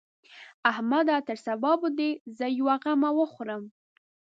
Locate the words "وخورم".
3.19-3.63